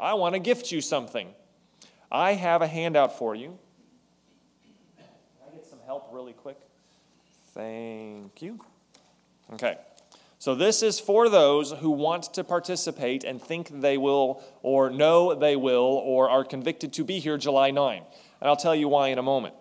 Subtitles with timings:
[0.00, 1.28] I want to gift you something.
[2.10, 3.58] I have a handout for you.
[4.96, 5.04] Can
[5.46, 6.58] I get some help really quick?
[7.52, 8.58] Thank you.
[9.52, 9.76] Okay.
[10.38, 15.34] So, this is for those who want to participate and think they will, or know
[15.34, 18.02] they will, or are convicted to be here July 9.
[18.40, 19.54] And I'll tell you why in a moment.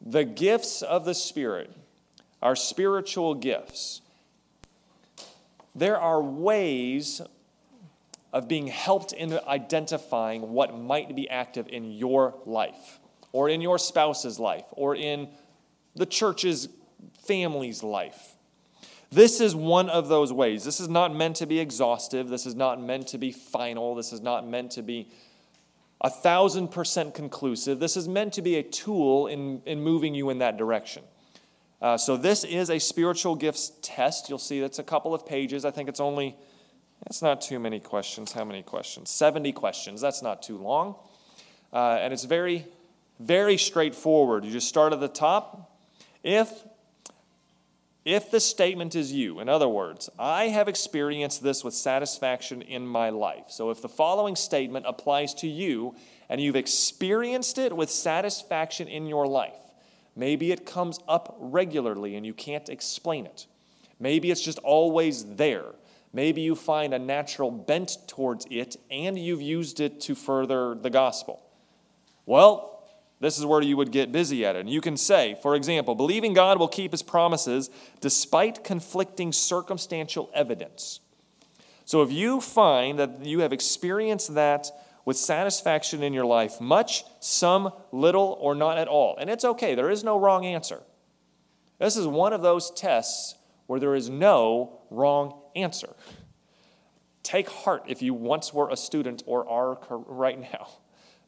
[0.00, 1.72] The gifts of the Spirit
[2.40, 4.02] are spiritual gifts.
[5.74, 7.20] There are ways
[8.34, 12.98] of being helped in identifying what might be active in your life,
[13.32, 15.28] or in your spouse's life, or in
[15.94, 16.68] the church's
[17.26, 18.34] family's life.
[19.12, 20.64] This is one of those ways.
[20.64, 22.28] This is not meant to be exhaustive.
[22.28, 23.94] This is not meant to be final.
[23.94, 25.12] This is not meant to be
[26.00, 27.78] a thousand percent conclusive.
[27.78, 31.04] This is meant to be a tool in, in moving you in that direction.
[31.80, 34.28] Uh, so, this is a spiritual gifts test.
[34.28, 35.64] You'll see that's a couple of pages.
[35.64, 36.36] I think it's only,
[37.06, 38.32] it's not too many questions.
[38.32, 39.10] How many questions?
[39.10, 40.00] 70 questions.
[40.00, 40.96] That's not too long.
[41.72, 42.66] Uh, and it's very,
[43.20, 44.44] very straightforward.
[44.44, 45.76] You just start at the top.
[46.22, 46.50] If
[48.04, 52.86] if the statement is you, in other words, I have experienced this with satisfaction in
[52.86, 53.44] my life.
[53.48, 55.94] So if the following statement applies to you
[56.28, 59.56] and you've experienced it with satisfaction in your life,
[60.14, 63.46] maybe it comes up regularly and you can't explain it.
[63.98, 65.72] Maybe it's just always there.
[66.14, 70.88] Maybe you find a natural bent towards it and you've used it to further the
[70.88, 71.42] gospel.
[72.24, 72.84] Well,
[73.18, 74.60] this is where you would get busy at it.
[74.60, 77.68] And you can say, for example, believing God will keep his promises
[78.00, 81.00] despite conflicting circumstantial evidence.
[81.84, 84.70] So if you find that you have experienced that
[85.04, 89.74] with satisfaction in your life, much, some, little, or not at all, and it's okay,
[89.74, 90.80] there is no wrong answer.
[91.80, 93.34] This is one of those tests
[93.66, 95.94] where there is no wrong answer.
[97.22, 100.68] Take heart if you once were a student or are right now.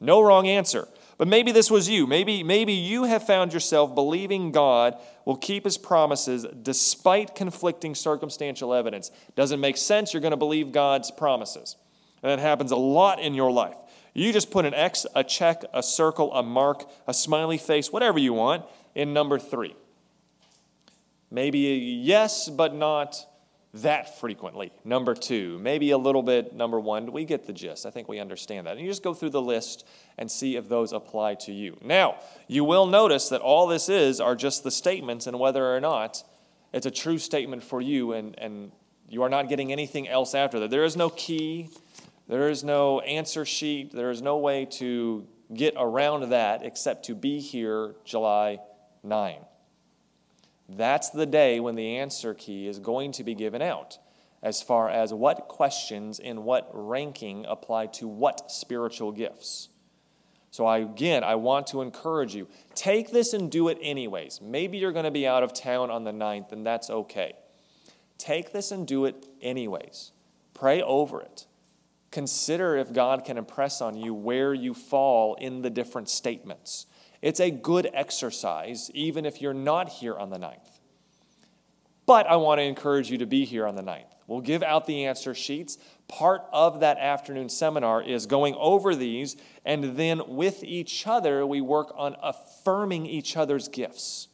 [0.00, 0.86] No wrong answer.
[1.16, 2.06] But maybe this was you.
[2.06, 8.74] Maybe, maybe you have found yourself believing God will keep his promises despite conflicting circumstantial
[8.74, 9.10] evidence.
[9.36, 11.76] Doesn't make sense, you're going to believe God's promises.
[12.22, 13.76] And that happens a lot in your life.
[14.14, 18.18] You just put an X, a check, a circle, a mark, a smiley face, whatever
[18.18, 18.64] you want,
[18.94, 19.74] in number three.
[21.30, 23.26] Maybe yes, but not
[23.74, 24.72] that frequently.
[24.84, 27.10] Number two, maybe a little bit number one.
[27.10, 27.86] We get the gist.
[27.86, 28.72] I think we understand that.
[28.72, 29.84] And you just go through the list
[30.16, 31.76] and see if those apply to you.
[31.82, 35.80] Now, you will notice that all this is are just the statements and whether or
[35.80, 36.22] not
[36.72, 38.70] it's a true statement for you and, and
[39.08, 40.70] you are not getting anything else after that.
[40.70, 41.70] There is no key,
[42.28, 47.14] there is no answer sheet, there is no way to get around that except to
[47.16, 48.58] be here July
[49.02, 49.38] 9.
[50.68, 53.98] That's the day when the answer key is going to be given out
[54.42, 59.70] as far as what questions in what ranking apply to what spiritual gifts.
[60.50, 64.40] So, I, again, I want to encourage you take this and do it anyways.
[64.40, 67.32] Maybe you're going to be out of town on the 9th, and that's okay.
[68.18, 70.12] Take this and do it anyways.
[70.52, 71.46] Pray over it.
[72.12, 76.86] Consider if God can impress on you where you fall in the different statements.
[77.24, 80.68] It's a good exercise, even if you're not here on the 9th.
[82.04, 84.12] But I want to encourage you to be here on the 9th.
[84.26, 85.78] We'll give out the answer sheets.
[86.06, 91.62] Part of that afternoon seminar is going over these, and then with each other, we
[91.62, 94.28] work on affirming each other's gifts.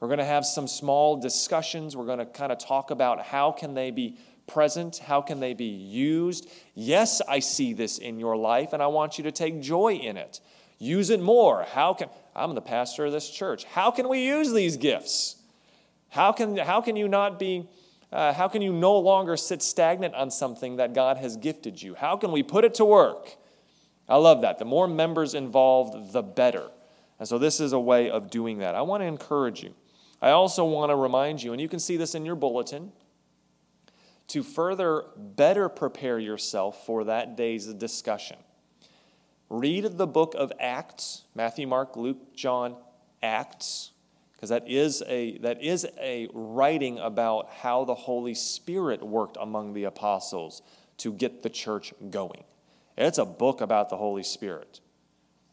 [0.00, 1.94] We're going to have some small discussions.
[1.94, 4.96] We're going to kind of talk about how can they be present?
[4.96, 6.48] How can they be used?
[6.74, 10.16] Yes, I see this in your life, and I want you to take joy in
[10.16, 10.40] it.
[10.84, 11.64] Use it more.
[11.64, 13.64] How can I'm the pastor of this church.
[13.64, 15.36] How can we use these gifts?
[16.08, 17.68] How can, how can you not be,
[18.12, 21.94] uh, how can you no longer sit stagnant on something that God has gifted you?
[21.94, 23.36] How can we put it to work?
[24.08, 24.58] I love that.
[24.58, 26.70] The more members involved, the better.
[27.18, 28.74] And so this is a way of doing that.
[28.74, 29.74] I want to encourage you.
[30.20, 32.92] I also want to remind you, and you can see this in your bulletin,
[34.28, 38.38] to further better prepare yourself for that day's discussion.
[39.54, 42.74] Read the book of Acts Matthew, Mark, Luke, John,
[43.22, 43.92] Acts,
[44.32, 49.72] because that is a, that is a writing about how the Holy Spirit worked among
[49.72, 50.60] the apostles
[50.98, 52.42] to get the church going.
[52.98, 54.80] It's a book about the Holy Spirit.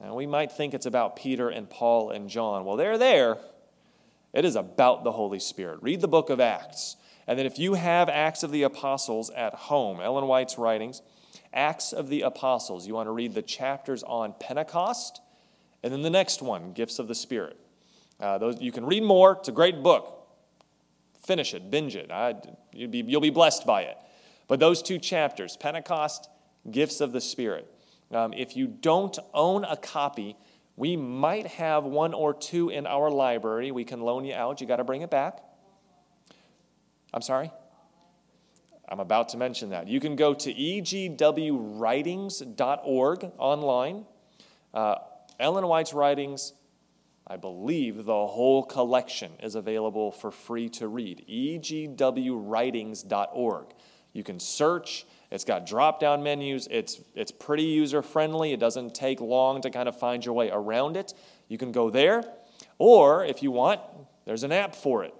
[0.00, 2.64] And we might think it's about Peter and Paul and John.
[2.64, 3.36] Well, they're there.
[4.32, 5.82] It is about the Holy Spirit.
[5.82, 6.96] Read the book of Acts.
[7.26, 11.02] And then if you have Acts of the Apostles at home, Ellen White's writings,
[11.52, 12.86] Acts of the Apostles.
[12.86, 15.20] You want to read the chapters on Pentecost,
[15.82, 17.58] and then the next one, Gifts of the Spirit.
[18.18, 19.32] Uh, those, you can read more.
[19.32, 20.28] It's a great book.
[21.24, 22.10] Finish it, binge it.
[22.10, 22.34] I,
[22.72, 23.96] you'll, be, you'll be blessed by it.
[24.48, 26.28] But those two chapters, Pentecost,
[26.70, 27.66] Gifts of the Spirit.
[28.10, 30.36] Um, if you don't own a copy,
[30.76, 33.70] we might have one or two in our library.
[33.70, 34.60] We can loan you out.
[34.60, 35.38] You got to bring it back.
[37.14, 37.50] I'm sorry?
[38.90, 39.86] I'm about to mention that.
[39.86, 44.04] You can go to egwritings.org online.
[44.74, 44.96] Uh,
[45.38, 46.52] Ellen White's writings,
[47.26, 51.24] I believe the whole collection is available for free to read.
[51.28, 53.66] egwritings.org.
[54.12, 55.06] You can search.
[55.30, 56.66] It's got drop down menus.
[56.68, 58.52] It's, it's pretty user friendly.
[58.52, 61.14] It doesn't take long to kind of find your way around it.
[61.46, 62.24] You can go there.
[62.78, 63.80] Or if you want,
[64.24, 65.14] there's an app for it.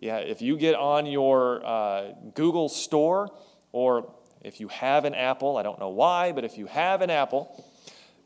[0.00, 3.30] Yeah, if you get on your uh, Google Store,
[3.72, 7.10] or if you have an Apple, I don't know why, but if you have an
[7.10, 7.64] Apple,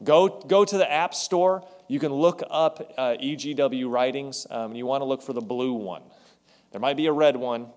[0.05, 1.67] go, go to the App Store.
[1.89, 5.73] You can look up uh, EGW Writings, um, you want to look for the blue
[5.73, 6.03] one.
[6.73, 7.69] There might be a red one.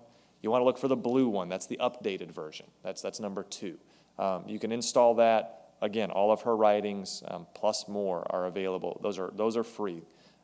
[0.42, 1.48] You want to look for the blue one.
[1.48, 2.66] That's the updated version.
[2.82, 3.78] That's, that's number two.
[4.18, 5.72] Um, you can install that.
[5.82, 9.00] Again, all of her writings, um, plus more, are available.
[9.02, 10.02] Those are, those are free.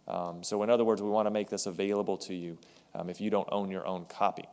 [0.08, 2.58] Um, so, in other words, we want to make this available to you
[2.94, 4.44] um, if you don't own your own copy.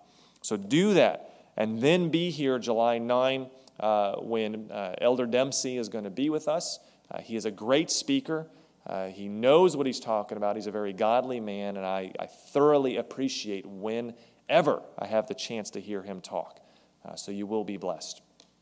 [0.41, 3.47] So do that, and then be here July 9
[3.79, 6.79] uh, when uh, Elder Dempsey is going to be with us.
[7.11, 8.47] Uh, he is a great speaker.
[8.87, 10.55] Uh, he knows what he's talking about.
[10.55, 15.69] He's a very godly man, and I, I thoroughly appreciate whenever I have the chance
[15.71, 16.59] to hear him talk.
[17.05, 18.21] Uh, so you will be blessed.